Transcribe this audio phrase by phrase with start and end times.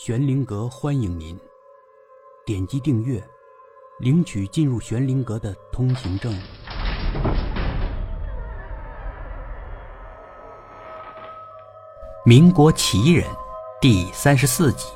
[0.00, 1.36] 玄灵阁欢迎您，
[2.46, 3.20] 点击订阅，
[3.98, 6.32] 领取进入玄灵阁的通行证。
[12.24, 13.26] 民国奇人
[13.80, 14.86] 第三十四集，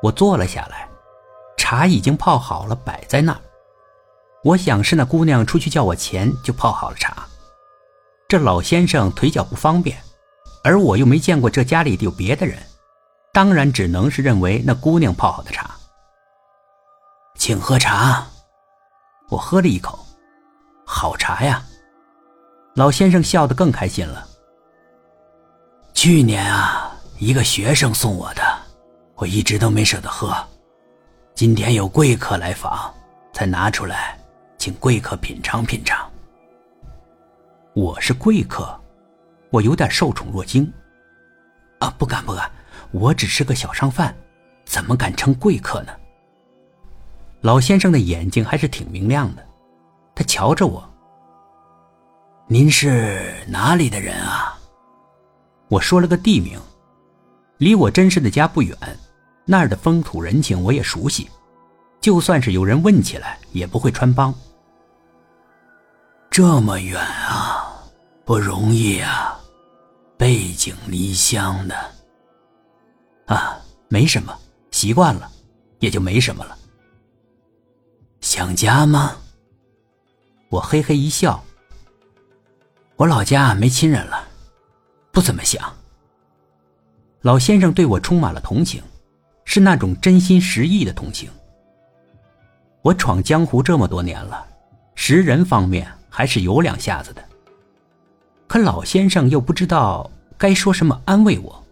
[0.00, 0.88] 我坐了下来，
[1.56, 3.40] 茶已经泡好了，摆在那儿。
[4.44, 7.26] 我想是那姑娘出去叫我钱，就泡好了茶。
[8.28, 9.98] 这老先生腿脚不方便，
[10.62, 12.56] 而我又没见过这家里有别的人，
[13.36, 15.70] 当然只能是认为那姑娘泡好的茶。
[17.34, 18.26] 请喝茶，
[19.28, 19.98] 我喝了一口，
[20.86, 21.62] 好茶呀。
[22.76, 24.26] 老先生笑得更开心了。
[25.92, 28.42] 去年啊，一个学生送我的，
[29.16, 30.34] 我一直都没舍得喝。
[31.34, 32.90] 今天有贵客来访，
[33.34, 34.18] 才拿出来，
[34.56, 36.10] 请贵客品尝品尝。
[37.74, 38.74] 我是贵客，
[39.50, 40.72] 我有点受宠若惊。
[41.80, 42.50] 啊，不敢不敢，
[42.92, 44.14] 我只是个小商贩，
[44.64, 45.92] 怎么敢称贵客呢？
[47.42, 49.46] 老先生的眼睛还是挺明亮的，
[50.14, 50.88] 他瞧着我。
[52.48, 54.58] 您是哪里的人啊？
[55.68, 56.60] 我说了个地名，
[57.58, 58.76] 离我真实的家不远，
[59.44, 61.28] 那儿的风土人情我也熟悉，
[62.00, 64.34] 就算是有人问起来，也不会穿帮。
[66.30, 67.82] 这么远啊，
[68.24, 69.38] 不容易啊，
[70.16, 71.95] 背井离乡的。
[73.26, 74.36] 啊，没什么，
[74.70, 75.30] 习惯了，
[75.80, 76.56] 也就没什么了。
[78.20, 79.16] 想家吗？
[80.48, 81.42] 我嘿嘿一笑。
[82.96, 84.28] 我老家没亲人了。
[85.10, 85.72] 不怎么想。
[87.22, 88.82] 老先生对我充满了同情，
[89.44, 91.28] 是那种真心实意的同情。
[92.82, 94.46] 我闯江湖这么多年了，
[94.94, 97.24] 识人方面还是有两下子的。
[98.46, 100.08] 可老先生又不知道
[100.38, 101.65] 该说什么安慰我，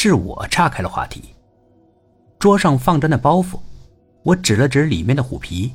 [0.00, 1.34] 是我岔开了话题。
[2.38, 3.58] 桌上放着那包袱，
[4.22, 5.74] 我指了指里面的虎皮。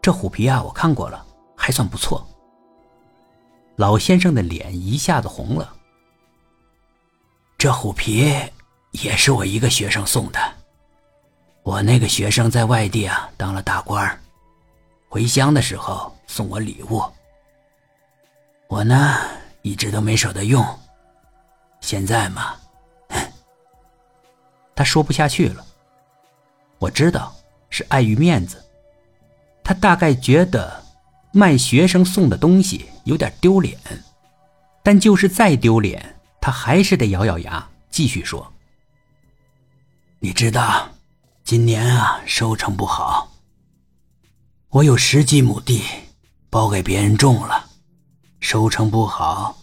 [0.00, 1.26] 这虎皮啊，我看过了，
[1.56, 2.24] 还算不错。
[3.74, 5.74] 老先生的脸一下子红了。
[7.58, 8.32] 这虎皮
[8.92, 10.38] 也是我一个学生送的。
[11.64, 14.16] 我那个学生在外地啊当了大官
[15.08, 17.02] 回乡的时候送我礼物。
[18.68, 19.16] 我呢
[19.62, 20.64] 一直都没舍得用。
[21.80, 22.54] 现在嘛，
[24.82, 25.64] 他说不下去了。
[26.80, 27.32] 我知道
[27.70, 28.60] 是碍于面子，
[29.62, 30.82] 他大概觉得。
[31.34, 33.78] 卖学生送的东西有点丢脸，
[34.82, 38.52] 但就是再丢脸，他还是得咬咬牙继续说
[40.20, 40.90] ：“你知道，
[41.42, 43.32] 今年啊收成不好。
[44.68, 45.82] 我有十几亩地，
[46.50, 47.66] 包给别人种了，
[48.40, 49.56] 收成不好，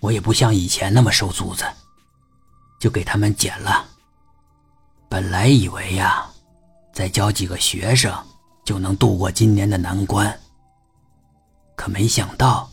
[0.00, 1.64] 我也不像以前那么收租子，
[2.80, 3.86] 就给他们减了。
[5.16, 6.26] 本来以为呀，
[6.92, 8.14] 再教几个学生
[8.66, 10.38] 就能度过今年的难关。”
[11.74, 12.68] 可没想到，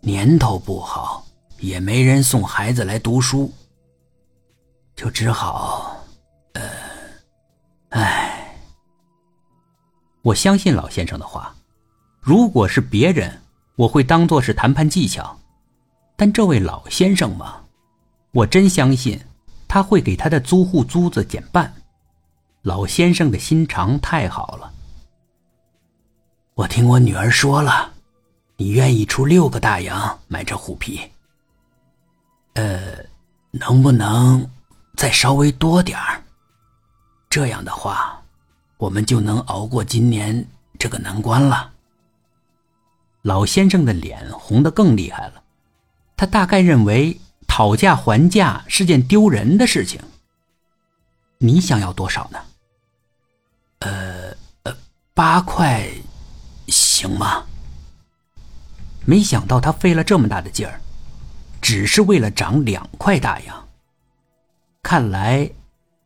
[0.00, 1.26] 年头不好，
[1.58, 3.52] 也没人送孩子来读书，
[4.96, 5.94] 就只好，
[6.54, 6.62] 呃，
[7.90, 8.56] 唉。
[10.22, 11.54] 我相信老先生的话，
[12.18, 13.38] 如果是别人，
[13.76, 15.38] 我会当做是谈判技巧，
[16.16, 17.60] 但这位老先生嘛，
[18.32, 19.20] 我真相信
[19.68, 21.72] 他会给他的租户租子减半。
[22.62, 24.72] 老先生的心肠太好了，
[26.54, 27.92] 我听我女儿说了。
[28.56, 31.00] 你愿意出六个大洋买这虎皮？
[32.54, 32.96] 呃，
[33.52, 34.50] 能不能
[34.96, 36.20] 再稍微多点儿？
[37.30, 38.20] 这样的话，
[38.78, 40.44] 我们就能熬过今年
[40.76, 41.70] 这个难关了。
[43.22, 45.42] 老先生的脸红得更厉害了，
[46.16, 47.20] 他大概认为
[47.58, 50.00] 讨价还价是件丢人的事情。
[51.38, 52.38] 你想要多少呢？
[53.80, 54.30] 呃
[54.62, 54.76] 呃，
[55.12, 55.90] 八块，
[56.68, 57.44] 行吗？
[59.04, 60.80] 没想到他费了这么大的劲儿，
[61.60, 63.68] 只是为了涨两块大洋。
[64.80, 65.50] 看来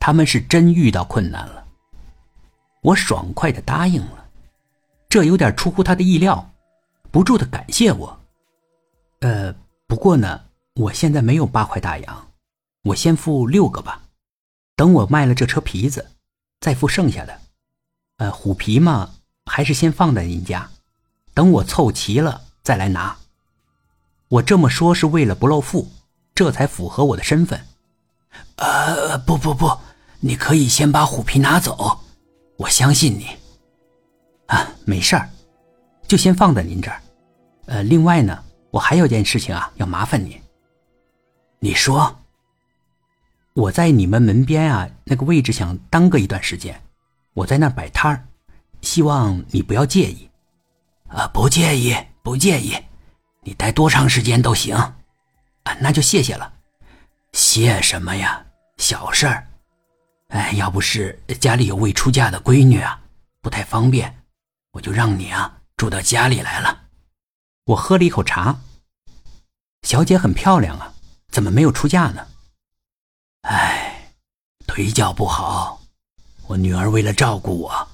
[0.01, 1.67] 他们是真遇到困难了。
[2.81, 4.27] 我爽快的答应了，
[5.07, 6.51] 这有点出乎他的意料，
[7.11, 8.21] 不住的感谢我。
[9.21, 9.55] 呃，
[9.87, 10.41] 不过呢，
[10.75, 12.33] 我现在没有八块大洋，
[12.85, 14.01] 我先付六个吧。
[14.75, 16.13] 等我卖了这车皮子，
[16.61, 17.41] 再付剩下的。
[18.17, 19.11] 呃，虎皮嘛，
[19.45, 20.71] 还是先放在您家，
[21.35, 22.43] 等我凑齐了。
[22.63, 23.19] 再来拿。
[24.29, 25.91] 我这么说是为了不露富，
[26.35, 27.61] 这才符合我的身份。
[28.57, 29.77] 呃，不不不，
[30.21, 32.01] 你可以先把虎皮拿走，
[32.57, 33.27] 我相信你。
[34.47, 35.29] 啊，没事儿，
[36.09, 37.03] 就先放在您这儿。
[37.67, 40.41] 呃，另外呢，我还有件事情啊，要麻烦您。
[41.65, 42.19] 你说，
[43.53, 46.83] 我在你们门边啊那个位置想耽搁一段时间，
[47.35, 48.27] 我在那儿摆摊儿，
[48.81, 50.29] 希望你不要介意。
[51.07, 52.77] 啊，不介意，不介意，
[53.43, 54.75] 你待多长时间都行。
[54.75, 54.97] 啊，
[55.79, 56.53] 那就谢谢了。
[57.33, 58.45] 谢什么呀？
[58.79, 59.47] 小事儿。
[60.31, 63.01] 哎，要不是家里有未出嫁的闺女啊，
[63.41, 64.13] 不太方便，
[64.73, 66.87] 我就让你啊住到家里来了。
[67.67, 68.59] 我喝了一口茶。
[69.83, 70.93] 小姐很漂亮啊，
[71.33, 72.27] 怎么没有出嫁呢？
[73.49, 74.11] 哎，
[74.67, 75.81] 腿脚不好，
[76.47, 77.89] 我女儿为了照顾我，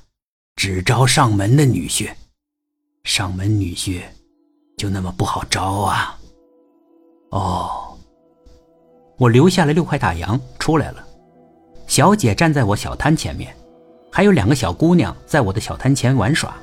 [0.57, 2.11] 只招上门的女婿。
[3.05, 4.03] 上门女婿
[4.77, 6.19] 就那么不好招啊？
[7.31, 7.97] 哦，
[9.17, 11.07] 我留下了六块大洋出来了。
[11.87, 13.57] 小姐站在我小摊前面，
[14.11, 16.55] 还有两个小姑娘在我的小摊前玩耍，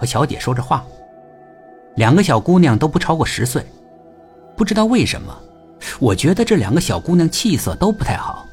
[0.00, 0.84] 和小姐说着话。
[1.94, 3.64] 两个小姑娘都不超过十岁，
[4.56, 5.32] 不知道为什么，
[6.00, 8.46] 我觉得这两个小姑娘气色都不太好，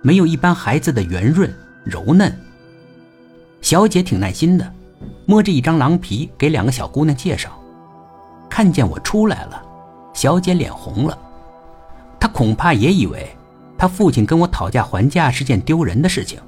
[0.00, 1.52] 没有一般孩子的圆润
[1.84, 2.32] 柔嫩。
[3.60, 4.72] 小姐挺耐心的，
[5.26, 7.50] 摸着一张狼皮给两个小姑娘介绍。
[8.50, 9.62] 看见我出来了，
[10.12, 11.16] 小姐脸红了，
[12.18, 13.28] 她恐怕也以为。
[13.78, 16.38] 他父亲跟我讨价还价是件丢人的事情。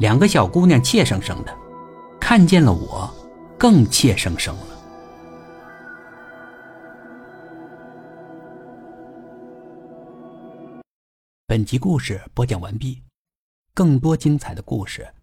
[0.00, 1.54] 两个小姑娘怯生生的，
[2.20, 3.08] 看见了我，
[3.56, 4.73] 更怯生生了。
[11.54, 13.00] 本集故事播讲完毕，
[13.74, 15.14] 更多精彩的故事，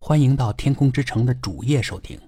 [0.00, 2.20] 欢迎到天空之城的主页收听。